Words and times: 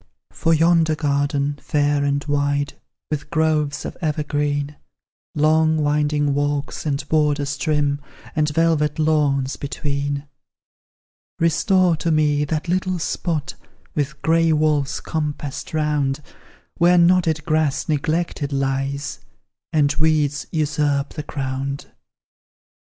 For 0.31 0.51
yonder 0.51 0.95
garden, 0.95 1.59
fair 1.61 2.03
and 2.03 2.25
wide, 2.25 2.73
With 3.11 3.29
groves 3.29 3.85
of 3.85 3.95
evergreen, 4.01 4.75
Long 5.35 5.77
winding 5.77 6.33
walks, 6.33 6.87
and 6.87 7.07
borders 7.07 7.55
trim, 7.55 8.01
And 8.35 8.49
velvet 8.49 8.97
lawns 8.97 9.57
between; 9.57 10.25
Restore 11.37 11.97
to 11.97 12.09
me 12.09 12.45
that 12.45 12.67
little 12.67 12.97
spot, 12.97 13.53
With 13.93 14.19
gray 14.23 14.51
walls 14.51 15.01
compassed 15.01 15.71
round, 15.71 16.23
Where 16.79 16.97
knotted 16.97 17.45
grass 17.45 17.87
neglected 17.87 18.51
lies, 18.51 19.19
And 19.71 19.93
weeds 19.97 20.47
usurp 20.51 21.09
the 21.13 21.21
ground. 21.21 21.91